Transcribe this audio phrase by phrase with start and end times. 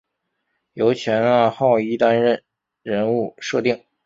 [0.73, 2.43] 由前纳浩一担任
[2.81, 3.83] 人物设定。